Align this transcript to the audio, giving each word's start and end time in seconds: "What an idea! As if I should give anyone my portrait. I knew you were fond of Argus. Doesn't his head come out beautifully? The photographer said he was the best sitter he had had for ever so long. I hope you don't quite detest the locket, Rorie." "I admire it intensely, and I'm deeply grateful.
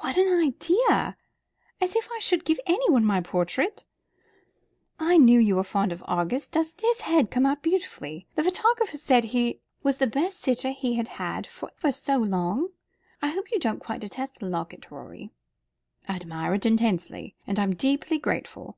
"What 0.00 0.18
an 0.18 0.30
idea! 0.38 1.16
As 1.80 1.96
if 1.96 2.06
I 2.12 2.18
should 2.18 2.44
give 2.44 2.60
anyone 2.66 3.06
my 3.06 3.22
portrait. 3.22 3.86
I 5.00 5.16
knew 5.16 5.40
you 5.40 5.56
were 5.56 5.64
fond 5.64 5.92
of 5.92 6.04
Argus. 6.06 6.50
Doesn't 6.50 6.82
his 6.82 7.00
head 7.00 7.30
come 7.30 7.46
out 7.46 7.62
beautifully? 7.62 8.26
The 8.34 8.44
photographer 8.44 8.98
said 8.98 9.24
he 9.24 9.62
was 9.82 9.96
the 9.96 10.06
best 10.06 10.40
sitter 10.40 10.72
he 10.72 10.96
had 10.96 11.08
had 11.08 11.46
for 11.46 11.70
ever 11.78 11.90
so 11.90 12.18
long. 12.18 12.68
I 13.22 13.28
hope 13.30 13.50
you 13.50 13.58
don't 13.58 13.80
quite 13.80 14.02
detest 14.02 14.40
the 14.40 14.46
locket, 14.50 14.90
Rorie." 14.90 15.30
"I 16.06 16.16
admire 16.16 16.52
it 16.52 16.66
intensely, 16.66 17.34
and 17.46 17.58
I'm 17.58 17.72
deeply 17.74 18.18
grateful. 18.18 18.70